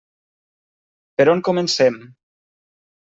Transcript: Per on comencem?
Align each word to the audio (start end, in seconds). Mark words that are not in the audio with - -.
Per 1.21 1.27
on 1.35 1.45
comencem? 1.49 2.01